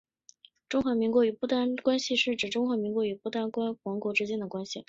[0.67, 3.51] 中华民国与不丹关系是指中华民国与不丹
[3.83, 4.79] 王国之间的关系。